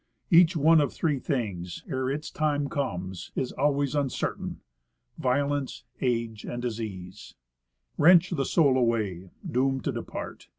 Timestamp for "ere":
1.87-2.09